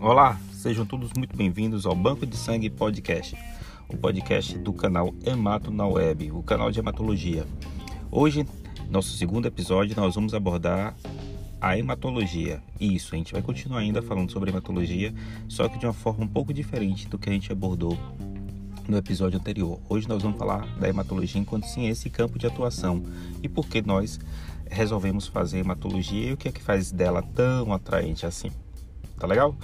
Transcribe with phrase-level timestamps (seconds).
[0.00, 3.36] Olá, sejam todos muito bem-vindos ao Banco de Sangue Podcast,
[3.88, 7.46] o podcast do canal Hemato na Web, o canal de hematologia.
[8.10, 8.46] Hoje,
[8.90, 10.96] nosso segundo episódio, nós vamos abordar
[11.60, 12.62] a hematologia.
[12.80, 15.12] Isso, a gente vai continuar ainda falando sobre hematologia,
[15.48, 17.98] só que de uma forma um pouco diferente do que a gente abordou
[18.88, 19.78] no episódio anterior.
[19.88, 23.02] Hoje nós vamos falar da hematologia enquanto ciência e campo de atuação
[23.42, 24.18] e por que nós
[24.70, 28.50] resolvemos fazer hematologia e o que é que faz dela tão atraente assim.
[29.18, 29.54] Tá legal?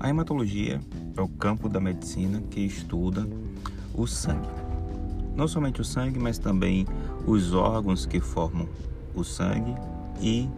[0.00, 0.80] A hematologia
[1.16, 3.28] é o campo da medicina que estuda
[3.94, 4.61] o sangue.
[5.34, 6.86] Não somente o sangue, mas também
[7.26, 8.68] os órgãos que formam
[9.14, 9.74] o sangue
[10.20, 10.48] e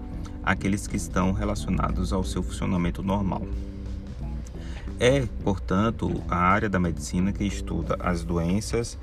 [0.42, 3.42] aqueles que estão relacionados ao seu funcionamento normal.
[4.98, 8.98] É, portanto, a área da medicina que estuda as doenças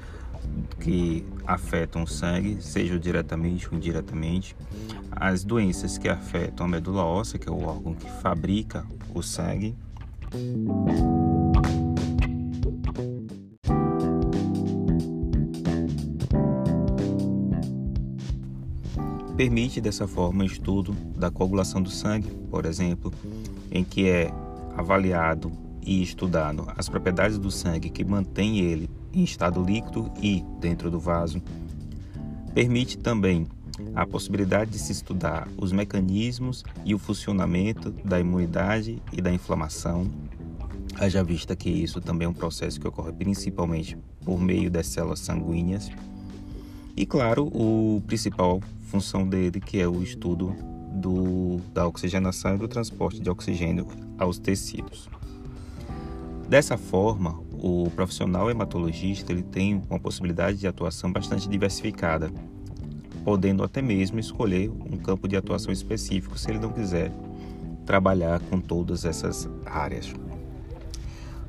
[0.80, 4.56] que afetam o sangue, seja diretamente ou indiretamente,
[5.12, 9.76] as doenças que afetam a medula óssea, que é o órgão que fabrica o sangue,
[19.42, 23.12] Permite dessa forma o estudo da coagulação do sangue, por exemplo,
[23.72, 24.32] em que é
[24.78, 30.92] avaliado e estudado as propriedades do sangue que mantém ele em estado líquido e dentro
[30.92, 31.42] do vaso.
[32.54, 33.48] Permite também
[33.96, 40.08] a possibilidade de se estudar os mecanismos e o funcionamento da imunidade e da inflamação.
[41.00, 45.22] Haja vista que isso também é um processo que ocorre principalmente por meio das células
[45.22, 45.90] sanguíneas.
[46.96, 48.62] E claro, o principal
[48.92, 50.54] função dele, que é o estudo
[50.92, 55.10] do, da oxigenação e do transporte de oxigênio aos tecidos.
[56.50, 62.30] Dessa forma, o profissional hematologista ele tem uma possibilidade de atuação bastante diversificada,
[63.24, 67.14] podendo até mesmo escolher um campo de atuação específico se ele não quiser
[67.86, 70.14] trabalhar com todas essas áreas.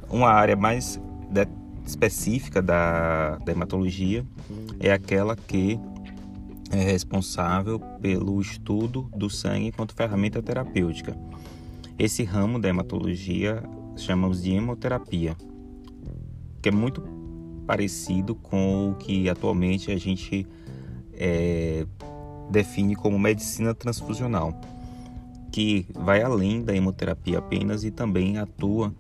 [0.08, 1.00] Uma área mais
[1.84, 4.24] específica da, da hematologia
[4.78, 5.80] é aquela que
[6.72, 11.14] é responsável pelo estudo do sangue enquanto ferramenta terapêutica.
[11.98, 13.62] Esse ramo da hematologia
[13.94, 15.36] chamamos de hemoterapia,
[16.62, 17.02] que é muito
[17.66, 20.46] parecido com o que atualmente a gente
[21.12, 21.86] é,
[22.50, 24.58] define como medicina transfusional,
[25.52, 28.94] que vai além da hemoterapia apenas e também atua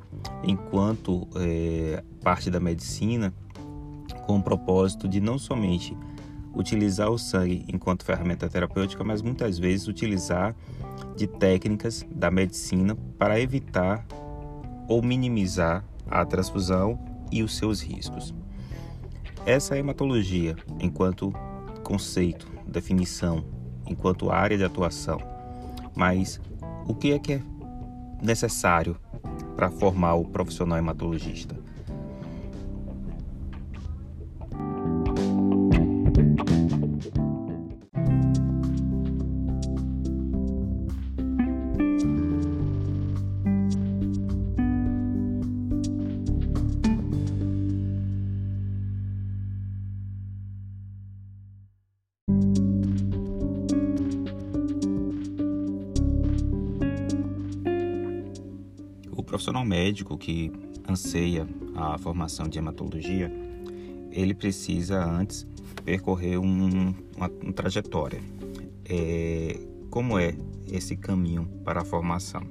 [0.44, 3.32] enquanto é, parte da medicina
[4.26, 5.96] com o propósito de não somente
[6.54, 10.54] utilizar o sangue enquanto ferramenta terapêutica, mas muitas vezes utilizar
[11.16, 14.06] de técnicas da medicina para evitar
[14.88, 16.98] ou minimizar a transfusão
[17.30, 18.34] e os seus riscos.
[19.46, 21.32] Essa hematologia, enquanto
[21.82, 23.44] conceito, definição,
[23.86, 25.18] enquanto área de atuação,
[25.94, 26.40] mas
[26.86, 27.42] o que é que é
[28.22, 28.96] necessário
[29.56, 31.56] para formar o profissional hematologista?
[59.42, 60.52] Profissional médico que
[60.88, 63.28] anseia a formação de hematologia,
[64.12, 65.44] ele precisa antes
[65.84, 68.20] percorrer um, uma, uma trajetória.
[68.84, 69.58] É,
[69.90, 70.36] como é
[70.70, 72.42] esse caminho para a formação?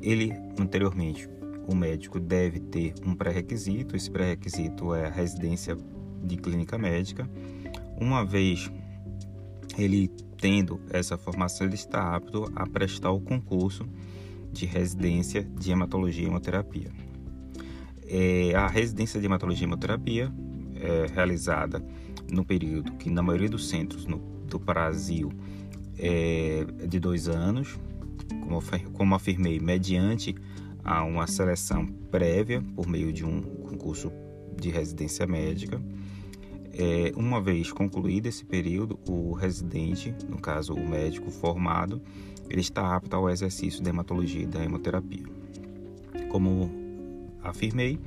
[0.00, 1.28] Ele, anteriormente,
[1.68, 5.76] o médico deve ter um pré-requisito, esse pré-requisito é a residência
[6.24, 7.28] de clínica médica.
[8.00, 8.72] Uma vez
[9.76, 13.86] ele tendo essa formação, ele está apto a prestar o concurso
[14.52, 16.90] de residência de hematologia e hemoterapia.
[18.06, 20.32] É, a residência de hematologia e hemoterapia
[20.76, 21.82] é realizada
[22.30, 25.32] no período que na maioria dos centros no, do Brasil
[25.98, 27.78] é de dois anos,
[28.28, 28.60] como,
[28.92, 30.34] como afirmei, mediante
[30.84, 34.12] a uma seleção prévia por meio de um concurso
[34.60, 35.80] de residência médica.
[36.74, 42.00] É, uma vez concluído esse período, o residente, no caso o médico formado,
[42.52, 45.24] ele está apto ao exercício da hematologia e da hemoterapia.
[46.28, 46.70] Como
[47.42, 47.98] afirmei,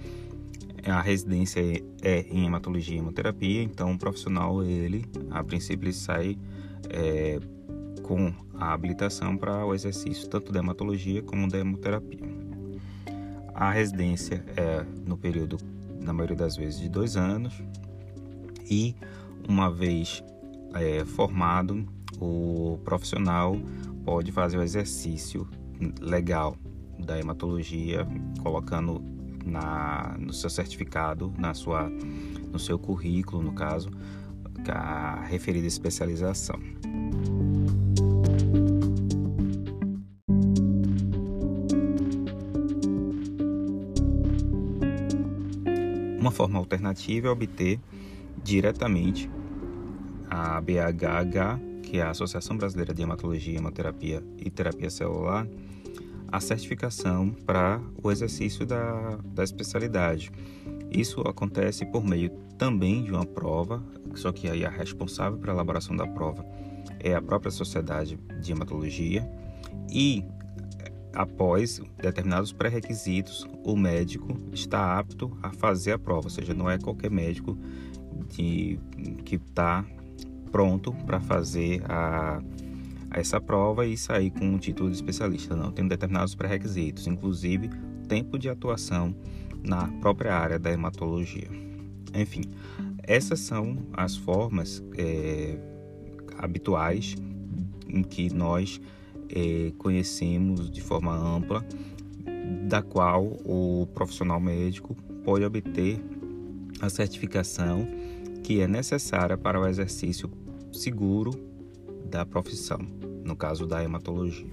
[0.86, 1.62] a residência
[2.04, 6.38] é em hematologia e hemoterapia, então o profissional, ele, a princípio, ele sai
[6.92, 7.40] é,
[8.04, 12.20] com a habilitação para o exercício tanto da hematologia como da hemoterapia.
[13.52, 15.58] A residência é no período,
[16.00, 17.64] na maioria das vezes, de dois anos
[18.70, 18.96] e
[19.50, 20.24] uma vez
[20.76, 21.84] é, formado,
[22.20, 23.58] o profissional
[24.04, 25.48] pode fazer o exercício
[26.00, 26.56] legal
[27.00, 28.08] da hematologia,
[28.42, 29.02] colocando
[29.46, 31.90] na, no seu certificado, na sua,
[32.52, 33.90] no seu currículo, no caso,
[34.68, 36.60] a referida especialização.
[46.20, 47.80] Uma forma alternativa é obter
[48.44, 49.30] diretamente
[50.28, 55.48] a BHH, que a Associação Brasileira de Hematologia, Hemoterapia e Terapia Celular,
[56.30, 60.30] a certificação para o exercício da, da especialidade.
[60.92, 63.82] Isso acontece por meio também de uma prova,
[64.14, 66.46] só que aí a responsável pela elaboração da prova
[67.00, 69.26] é a própria Sociedade de Hematologia
[69.90, 70.22] e
[71.14, 76.78] após determinados pré-requisitos, o médico está apto a fazer a prova, ou seja, não é
[76.78, 77.58] qualquer médico
[78.28, 78.78] de,
[79.24, 79.86] que está
[80.56, 82.42] pronto para fazer a,
[83.12, 85.54] a essa prova e sair com um título de especialista.
[85.54, 87.70] Não, tem determinados pré-requisitos, inclusive
[88.08, 89.14] tempo de atuação
[89.62, 91.50] na própria área da hematologia.
[92.14, 92.44] Enfim,
[93.04, 95.58] essas são as formas é,
[96.38, 97.18] habituais
[97.90, 98.80] em que nós
[99.28, 101.66] é, conhecemos de forma ampla,
[102.70, 106.00] da qual o profissional médico pode obter
[106.80, 107.86] a certificação
[108.42, 110.32] que é necessária para o exercício
[110.76, 111.32] seguro
[112.06, 112.80] da profissão,
[113.24, 114.48] no caso da hematologia.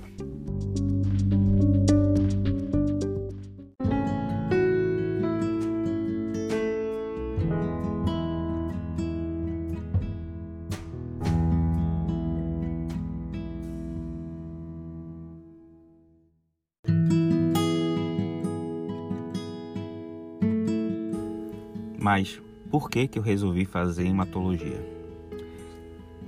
[21.99, 25.02] Mas por que, que eu resolvi fazer hematologia?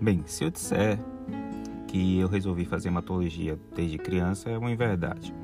[0.04, 0.98] Bem, se eu disser
[1.86, 5.34] que eu resolvi fazer hematologia desde criança é uma verdade,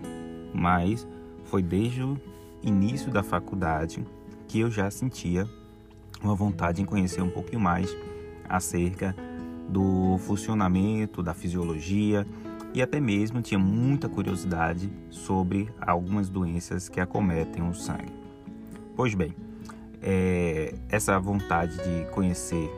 [0.52, 1.08] mas
[1.44, 2.20] foi desde o
[2.62, 4.06] início da faculdade
[4.46, 5.48] que eu já sentia
[6.22, 7.96] uma vontade em conhecer um pouquinho mais
[8.46, 9.16] acerca
[9.66, 12.26] do funcionamento, da fisiologia
[12.74, 18.12] e até mesmo tinha muita curiosidade sobre algumas doenças que acometem o sangue.
[18.94, 19.34] Pois bem,
[20.02, 22.70] é, essa vontade de conhecer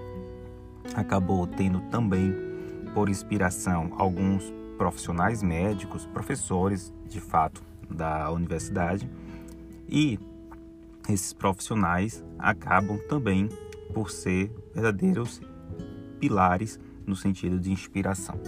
[0.94, 2.34] acabou tendo também
[2.94, 9.08] por inspiração alguns profissionais médicos, professores de fato da universidade,
[9.88, 10.18] e
[11.08, 13.48] esses profissionais acabam também
[13.92, 15.40] por ser verdadeiros
[16.18, 18.40] pilares no sentido de inspiração.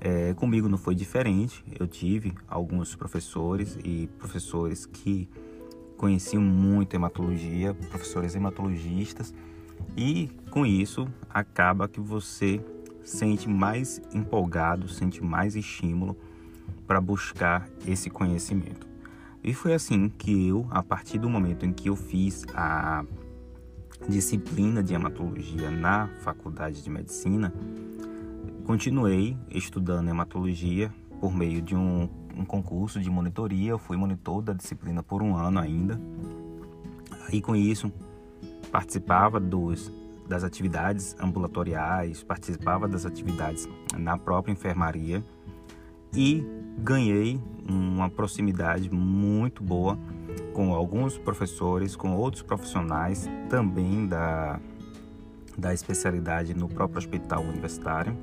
[0.00, 5.28] É, comigo não foi diferente, eu tive alguns professores e professores que
[5.96, 9.32] conheciam muito hematologia, professores hematologistas,
[9.96, 12.64] e com isso acaba que você
[13.02, 16.16] sente mais empolgado, sente mais estímulo
[16.86, 18.86] para buscar esse conhecimento.
[19.42, 23.04] E foi assim que eu, a partir do momento em que eu fiz a
[24.08, 27.52] disciplina de hematologia na faculdade de medicina,
[28.64, 34.52] continuei estudando hematologia por meio de um um concurso de monitoria, eu fui monitor da
[34.52, 36.00] disciplina por um ano ainda.
[37.32, 37.92] E com isso
[38.72, 39.92] participava dos,
[40.26, 45.22] das atividades ambulatoriais, participava das atividades na própria enfermaria
[46.14, 46.44] e
[46.78, 47.38] ganhei
[47.68, 49.98] uma proximidade muito boa
[50.54, 54.58] com alguns professores, com outros profissionais também da,
[55.56, 58.16] da especialidade no próprio hospital universitário.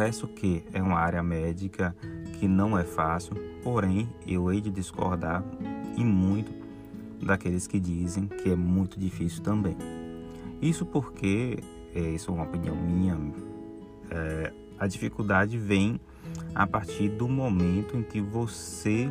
[0.00, 1.94] Confesso que é uma área médica
[2.38, 5.44] que não é fácil, porém eu hei de discordar
[5.94, 6.50] e muito
[7.22, 9.76] daqueles que dizem que é muito difícil também.
[10.62, 11.58] Isso porque,
[11.94, 13.14] é, isso é uma opinião minha,
[14.10, 16.00] é, a dificuldade vem
[16.54, 19.06] a partir do momento em que você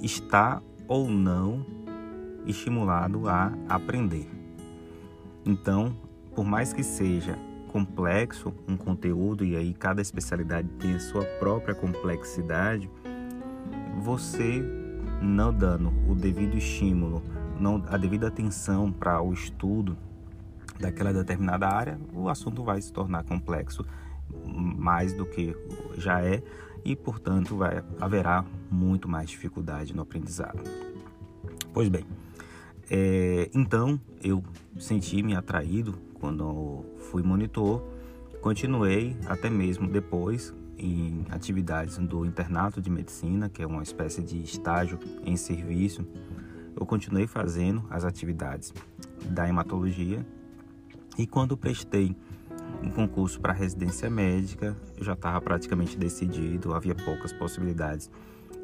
[0.00, 1.66] está ou não
[2.46, 4.30] estimulado a aprender.
[5.44, 5.92] Então,
[6.36, 7.36] por mais que seja
[7.76, 12.88] complexo um conteúdo e aí cada especialidade tem a sua própria complexidade,
[13.98, 14.64] você
[15.20, 17.22] não dando o devido estímulo,
[17.60, 19.94] não a devida atenção para o estudo
[20.80, 23.84] daquela determinada área, o assunto vai se tornar complexo
[24.46, 25.54] mais do que
[25.98, 26.42] já é
[26.82, 30.62] e, portanto, vai, haverá muito mais dificuldade no aprendizado.
[31.74, 32.06] Pois bem,
[32.90, 34.42] é, então eu
[34.78, 37.82] senti-me atraído quando fui monitor,
[38.40, 44.42] continuei até mesmo depois em atividades do internato de medicina, que é uma espécie de
[44.42, 46.06] estágio em serviço.
[46.78, 48.72] Eu continuei fazendo as atividades
[49.30, 50.24] da hematologia
[51.16, 52.14] e quando prestei
[52.82, 58.10] um concurso para residência médica, já estava praticamente decidido, havia poucas possibilidades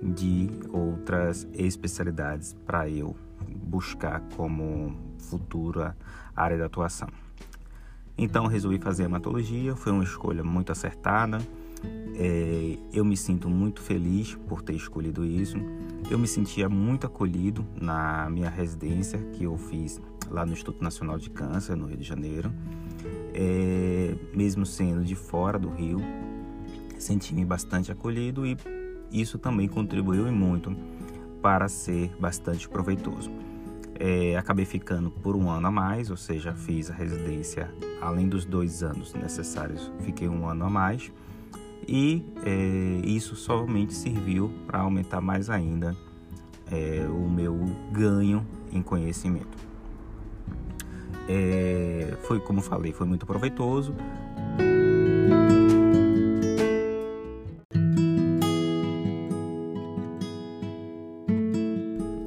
[0.02, 3.16] de outras especialidades para eu
[3.56, 5.96] buscar como futura
[6.36, 7.08] área de atuação.
[8.16, 11.38] Então resolvi fazer hematologia, foi uma escolha muito acertada.
[12.14, 15.56] É, eu me sinto muito feliz por ter escolhido isso.
[16.10, 20.00] Eu me sentia muito acolhido na minha residência que eu fiz
[20.30, 22.52] lá no Instituto Nacional de Câncer, no Rio de Janeiro.
[23.34, 26.00] É, mesmo sendo de fora do Rio,
[26.98, 28.56] senti-me bastante acolhido e
[29.10, 30.74] isso também contribuiu muito
[31.40, 33.30] para ser bastante proveitoso.
[34.04, 38.44] É, acabei ficando por um ano a mais, ou seja, fiz a residência além dos
[38.44, 41.12] dois anos necessários, fiquei um ano a mais
[41.86, 45.96] e é, isso somente serviu para aumentar mais ainda
[46.68, 47.56] é, o meu
[47.92, 49.56] ganho em conhecimento.
[51.28, 53.94] É, foi como falei, foi muito proveitoso.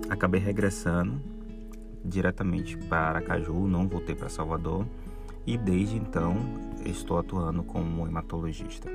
[0.09, 1.34] Acabei regressando
[2.05, 4.85] diretamente para Aracaju, não voltei para Salvador
[5.45, 6.35] e desde então
[6.85, 8.89] estou atuando como hematologista.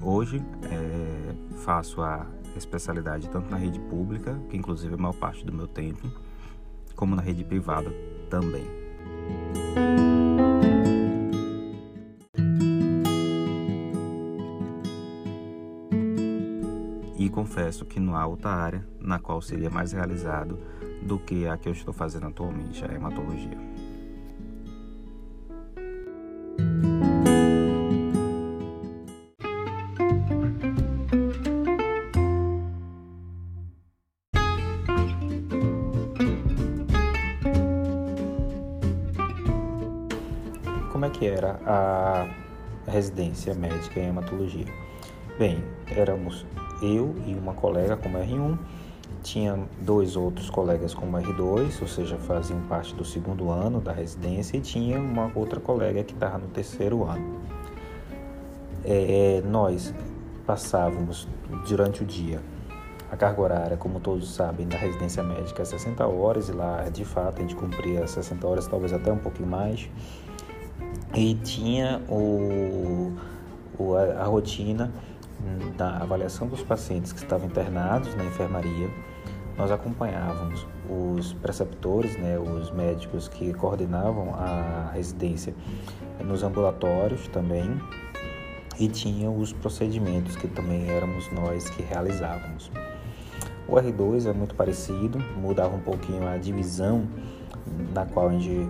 [0.00, 5.44] Hoje é, faço a especialidade tanto na rede pública, que inclusive é a maior parte
[5.44, 6.10] do meu tempo,
[6.96, 7.92] como na rede privada
[8.28, 8.64] também.
[17.42, 20.56] Confesso que não há outra área na qual seria mais realizado
[21.02, 23.58] do que a que eu estou fazendo atualmente, a hematologia.
[40.92, 42.28] Como é que era a
[42.88, 44.66] residência médica em hematologia?
[45.36, 45.58] Bem,
[45.88, 46.46] éramos
[46.82, 48.58] eu e uma colega como R1
[49.22, 54.56] tinha dois outros colegas como R2, ou seja, faziam parte do segundo ano da residência,
[54.56, 57.40] e tinha uma outra colega que estava no terceiro ano.
[58.84, 59.94] É, nós
[60.44, 61.28] passávamos
[61.68, 62.40] durante o dia
[63.12, 67.04] a carga horária, como todos sabem, da residência médica é 60 horas, e lá de
[67.04, 69.86] fato a gente cumpria 60 horas, talvez até um pouquinho mais.
[71.14, 73.12] E tinha o,
[73.78, 74.90] o a, a rotina
[75.76, 78.88] da avaliação dos pacientes que estavam internados na enfermaria
[79.56, 85.54] nós acompanhávamos os preceptores, né, os médicos que coordenavam a residência
[86.24, 87.80] nos ambulatórios também
[88.78, 92.70] e tinha os procedimentos que também éramos nós que realizávamos.
[93.68, 97.06] O R2 é muito parecido, mudava um pouquinho a divisão
[97.94, 98.68] na qual a gente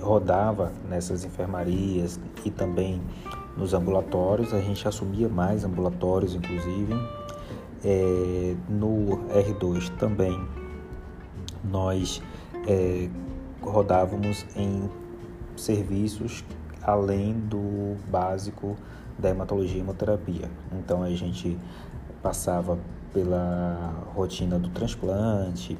[0.00, 3.00] rodava nessas enfermarias e também
[3.58, 6.94] nos ambulatórios, a gente assumia mais ambulatórios inclusive
[7.84, 10.40] é, no R2 também
[11.64, 12.22] nós
[12.66, 13.08] é,
[13.60, 14.88] rodávamos em
[15.56, 16.44] serviços
[16.82, 18.76] além do básico
[19.18, 20.48] da hematologia e hemoterapia.
[20.72, 21.58] Então a gente
[22.22, 22.78] passava
[23.12, 25.76] pela rotina do transplante,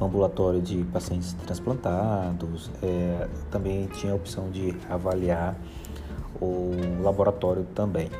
[0.00, 5.56] ambulatório de pacientes transplantados, é, também tinha a opção de avaliar
[6.40, 8.10] o laboratório também.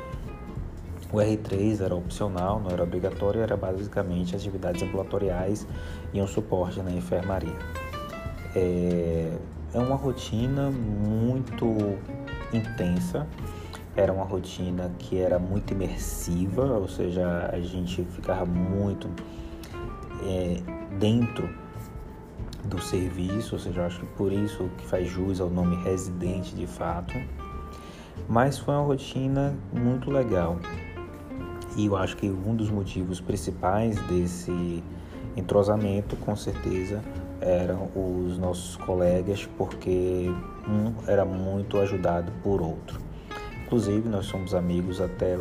[1.11, 5.65] O R3 era opcional, não era obrigatório, era basicamente atividades ambulatoriais
[6.13, 7.55] e um suporte na enfermaria.
[8.55, 9.31] É,
[9.73, 11.65] é uma rotina muito
[12.51, 13.27] intensa,
[13.95, 19.09] era uma rotina que era muito imersiva, ou seja, a gente ficava muito
[20.23, 20.61] é,
[20.97, 21.49] dentro
[22.65, 26.65] do serviço, ou seja, acho que por isso que faz jus ao nome residente de
[26.65, 27.13] fato.
[28.27, 30.57] Mas foi uma rotina muito legal.
[31.75, 34.83] E eu acho que um dos motivos principais desse
[35.35, 37.01] entrosamento, com certeza,
[37.41, 40.31] eram os nossos colegas, porque
[40.67, 42.99] um era muito ajudado por outro.
[43.65, 45.37] Inclusive, nós somos amigos até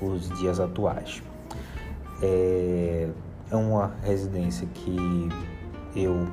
[0.00, 1.22] os dias atuais.
[2.22, 3.08] É,
[3.50, 5.28] é uma residência que
[5.96, 6.26] eu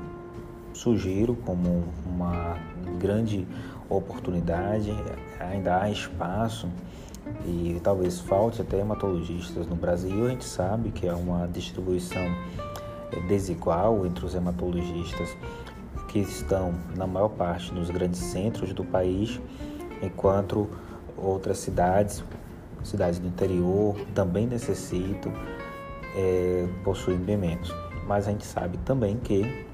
[0.74, 2.58] sugiro como uma
[3.00, 3.48] grande
[3.90, 4.92] oportunidade,
[5.40, 6.70] ainda há espaço
[7.46, 10.26] e talvez falte até hematologistas no Brasil.
[10.26, 12.24] A gente sabe que é uma distribuição
[13.12, 15.36] é, desigual entre os hematologistas
[16.08, 19.40] que estão na maior parte nos grandes centros do país,
[20.02, 20.70] enquanto
[21.18, 22.24] outras cidades,
[22.84, 25.34] cidades do interior, também necessitam,
[26.16, 27.74] é, possuem bem menos.
[28.08, 29.66] Mas a gente sabe também que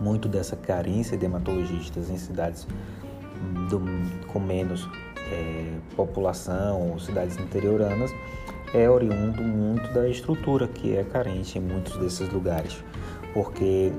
[0.00, 2.66] muito dessa carência de hematologistas em cidades
[3.68, 3.80] do,
[4.28, 4.88] com menos
[5.30, 8.10] é, população, cidades interioranas,
[8.74, 12.82] é oriundo muito da estrutura que é carente em muitos desses lugares,
[13.32, 13.92] porque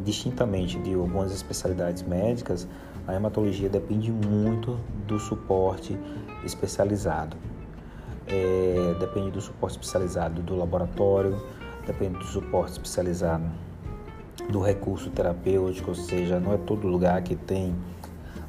[0.00, 2.66] distintamente de algumas especialidades médicas,
[3.06, 5.98] a hematologia depende muito do suporte
[6.44, 7.36] especializado.
[8.26, 11.40] É, depende do suporte especializado do laboratório,
[11.86, 13.44] depende do suporte especializado
[14.50, 17.74] do recurso terapêutico, ou seja, não é todo lugar que tem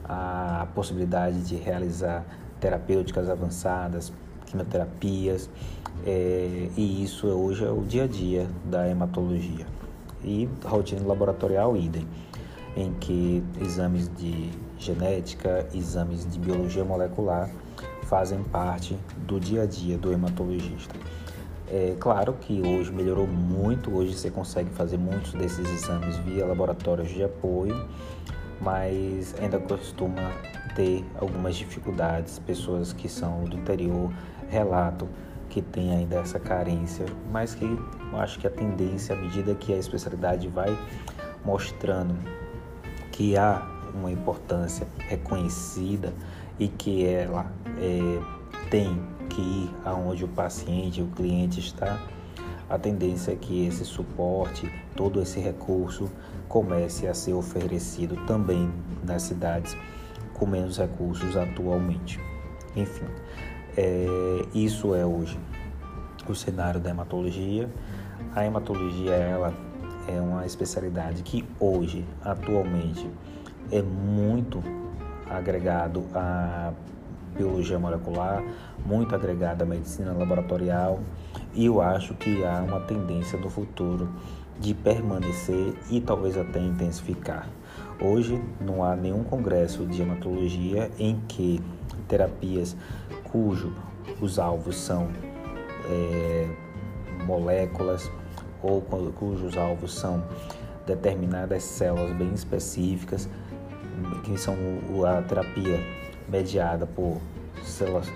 [0.07, 2.25] a possibilidade de realizar
[2.59, 4.11] terapêuticas avançadas,
[4.45, 5.49] quimioterapias,
[6.05, 9.65] é, e isso hoje é o dia a dia da hematologia.
[10.23, 12.07] E rotina laboratorial, idem,
[12.75, 17.49] em que exames de genética, exames de biologia molecular
[18.03, 20.95] fazem parte do dia a dia do hematologista.
[21.69, 27.09] É claro que hoje melhorou muito, hoje você consegue fazer muitos desses exames via laboratórios
[27.09, 27.85] de apoio,
[28.61, 30.31] mas ainda costuma
[30.75, 32.39] ter algumas dificuldades.
[32.39, 34.11] Pessoas que são do interior
[34.49, 35.07] relatam
[35.49, 39.73] que tem ainda essa carência, mas que eu acho que a tendência, à medida que
[39.73, 40.77] a especialidade vai
[41.43, 42.15] mostrando
[43.11, 46.13] que há uma importância reconhecida
[46.59, 51.99] e que ela é, tem que ir aonde o paciente, o cliente está,
[52.69, 56.09] a tendência é que esse suporte, todo esse recurso
[56.47, 58.71] comece a ser oferecido também
[59.03, 59.75] nas cidades
[60.33, 62.19] com menos recursos atualmente.
[62.75, 63.05] Enfim,
[63.75, 65.37] é, isso é hoje
[66.27, 67.69] o cenário da hematologia.
[68.35, 69.53] A hematologia ela
[70.07, 73.09] é uma especialidade que hoje, atualmente,
[73.71, 74.63] é muito
[75.29, 76.71] agregado à
[77.35, 78.43] biologia molecular,
[78.85, 80.99] muito agregado à medicina laboratorial
[81.53, 84.09] e eu acho que há uma tendência no futuro
[84.59, 87.47] de permanecer e talvez até intensificar.
[88.01, 91.59] Hoje não há nenhum congresso de hematologia em que
[92.07, 92.75] terapias
[93.23, 93.73] cujo
[94.21, 95.09] os alvos são
[95.89, 96.47] é,
[97.25, 98.09] moléculas
[98.61, 100.23] ou cujos alvos são
[100.85, 103.29] determinadas células bem específicas,
[104.23, 104.55] que são
[105.05, 105.79] a terapia
[106.29, 107.19] mediada por
[107.63, 108.11] células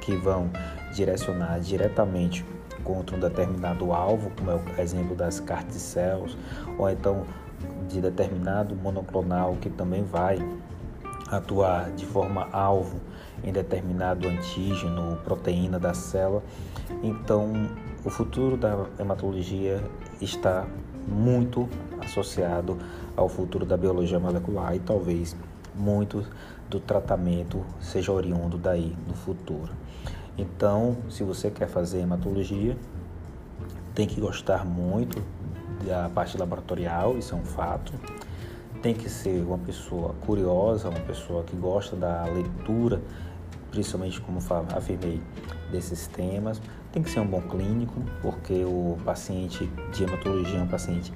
[0.00, 0.50] que vão
[0.94, 2.44] direcionar diretamente
[2.84, 6.36] contra um determinado alvo, como é o exemplo das carticélulas,
[6.78, 7.24] ou então
[7.88, 10.38] de determinado monoclonal que também vai
[11.30, 13.00] atuar de forma alvo
[13.42, 16.42] em determinado antígeno, proteína da célula.
[17.02, 17.52] Então,
[18.04, 19.82] o futuro da hematologia
[20.20, 20.66] está
[21.06, 21.68] muito
[22.00, 22.78] associado
[23.16, 25.36] ao futuro da biologia molecular e talvez
[25.74, 26.24] muito
[26.68, 29.72] do tratamento seja oriundo daí no futuro.
[30.36, 32.76] Então, se você quer fazer hematologia,
[33.94, 35.22] tem que gostar muito
[35.86, 37.92] da parte laboratorial, isso é um fato.
[38.80, 43.00] Tem que ser uma pessoa curiosa, uma pessoa que gosta da leitura,
[43.70, 44.38] principalmente como
[44.74, 45.20] afirmei,
[45.70, 46.60] desses temas.
[46.90, 51.12] Tem que ser um bom clínico, porque o paciente de hematologia é um paciente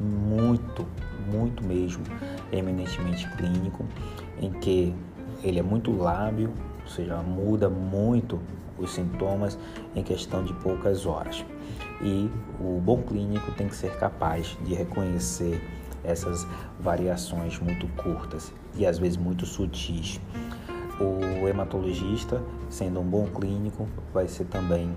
[0.00, 0.86] muito,
[1.30, 2.04] muito mesmo,
[2.52, 3.84] eminentemente clínico,
[4.40, 4.94] em que
[5.42, 6.52] ele é muito lábio,
[6.88, 8.40] ou seja, muda muito
[8.78, 9.58] os sintomas
[9.94, 11.44] em questão de poucas horas.
[12.00, 15.60] E o bom clínico tem que ser capaz de reconhecer
[16.02, 16.46] essas
[16.80, 20.18] variações muito curtas e às vezes muito sutis.
[20.98, 24.96] O hematologista, sendo um bom clínico, vai ser também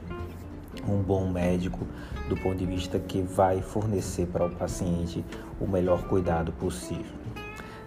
[0.88, 1.86] um bom médico
[2.30, 5.25] do ponto de vista que vai fornecer para o paciente
[5.60, 7.19] o melhor cuidado possível.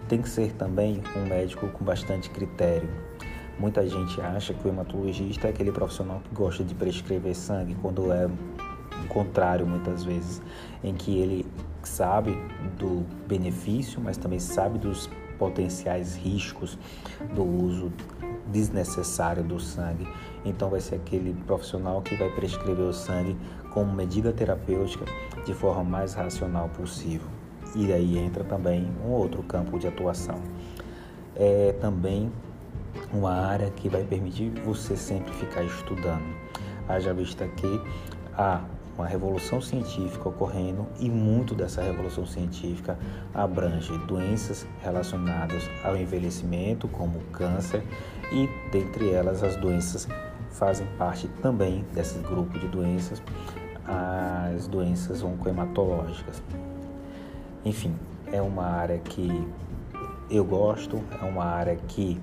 [0.08, 2.88] Tem que ser também um médico com bastante critério,
[3.58, 8.12] Muita gente acha que o hematologista é aquele profissional que gosta de prescrever sangue, quando
[8.12, 10.42] é o contrário, muitas vezes,
[10.82, 11.46] em que ele
[11.82, 12.36] sabe
[12.78, 16.78] do benefício, mas também sabe dos potenciais riscos
[17.34, 17.92] do uso
[18.46, 20.06] desnecessário do sangue.
[20.44, 23.36] Então, vai ser aquele profissional que vai prescrever o sangue
[23.72, 25.04] como medida terapêutica
[25.44, 27.26] de forma mais racional possível.
[27.74, 30.40] E aí entra também um outro campo de atuação.
[31.34, 32.30] É também
[33.12, 36.24] uma área que vai permitir você sempre ficar estudando.
[36.88, 37.80] Haja vista que
[38.36, 38.60] há
[38.96, 42.98] uma revolução científica ocorrendo e muito dessa revolução científica
[43.34, 47.82] abrange doenças relacionadas ao envelhecimento, como câncer,
[48.32, 50.06] e dentre elas as doenças
[50.50, 53.20] fazem parte também desse grupo de doenças,
[53.84, 56.42] as doenças oncohematológicas.
[57.64, 57.94] Enfim,
[58.32, 59.46] é uma área que
[60.30, 62.20] eu gosto, é uma área que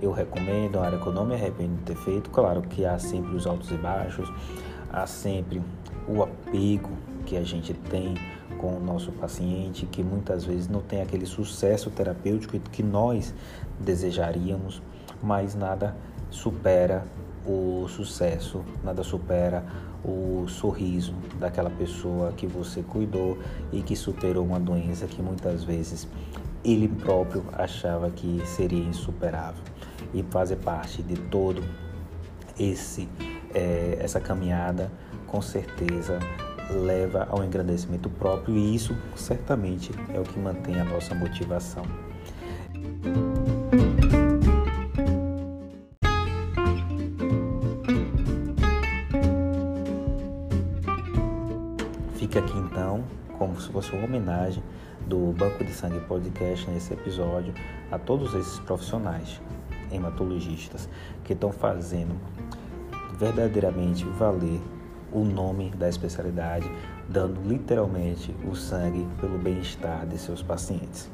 [0.00, 2.30] eu recomendo, uma área que eu não me arrependo de ter feito.
[2.30, 4.32] Claro que há sempre os altos e baixos,
[4.90, 5.62] há sempre
[6.06, 6.90] o apego
[7.26, 8.14] que a gente tem
[8.58, 13.34] com o nosso paciente, que muitas vezes não tem aquele sucesso terapêutico que nós
[13.78, 14.82] desejaríamos,
[15.22, 15.96] mas nada
[16.30, 17.04] supera
[17.46, 19.64] o sucesso, nada supera
[20.04, 23.38] o sorriso daquela pessoa que você cuidou
[23.72, 26.08] e que superou uma doença que muitas vezes
[26.64, 29.62] ele próprio achava que seria insuperável.
[30.12, 31.62] E fazer parte de todo
[32.58, 33.08] esse
[33.54, 34.90] é, essa caminhada,
[35.26, 36.18] com certeza
[36.70, 41.82] leva ao engrandecimento próprio e isso certamente é o que mantém a nossa motivação.
[52.16, 53.02] Fica aqui então,
[53.38, 54.62] como se fosse uma homenagem
[55.06, 57.54] do Banco de Sangue Podcast nesse episódio
[57.90, 59.40] a todos esses profissionais
[59.92, 60.88] hematologistas
[61.24, 62.14] que estão fazendo
[63.18, 64.60] verdadeiramente valer
[65.12, 66.70] o nome da especialidade,
[67.08, 71.10] dando literalmente o sangue pelo bem-estar de seus pacientes.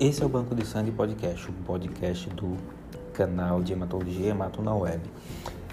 [0.00, 2.56] Esse é o Banco de Sangue Podcast, o podcast do
[3.12, 5.02] canal de hematologia Hemato na web.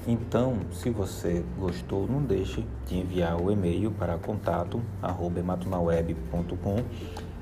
[0.08, 6.84] Então, se você gostou, não deixe de enviar o e-mail para contato@hematonaweb.com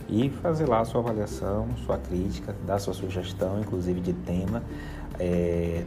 [0.07, 4.63] e fazer lá sua avaliação, sua crítica, dar sua sugestão, inclusive de tema.
[5.19, 5.83] É...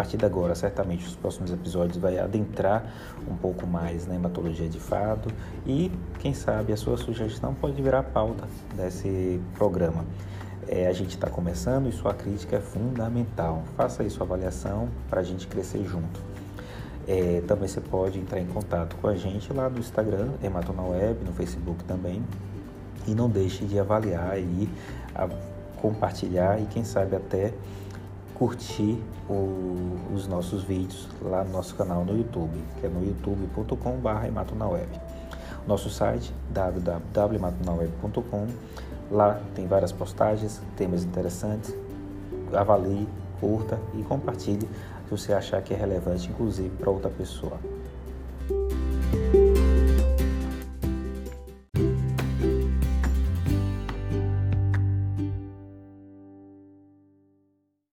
[0.00, 2.90] partir de agora, certamente, os próximos episódios vai adentrar
[3.30, 5.30] um pouco mais na hematologia de fato
[5.66, 10.06] e, quem sabe, a sua sugestão pode virar pauta desse programa.
[10.66, 13.62] É, a gente está começando e sua crítica é fundamental.
[13.76, 16.18] Faça aí sua avaliação para a gente crescer junto.
[17.06, 21.32] É, também você pode entrar em contato com a gente lá no Instagram, Web, no
[21.34, 22.24] Facebook também.
[23.06, 24.66] E não deixe de avaliar e
[25.14, 25.28] a,
[25.76, 27.52] compartilhar e quem sabe até
[28.40, 28.98] curtir
[29.28, 34.08] o, os nossos vídeos lá no nosso canal no YouTube, que é no youtube.com.br
[35.66, 38.46] Nosso site www.matunaweb.com
[39.10, 41.74] Lá tem várias postagens, temas interessantes.
[42.54, 43.06] Avalie,
[43.38, 44.66] curta e compartilhe
[45.04, 47.58] se você achar que é relevante, inclusive para outra pessoa.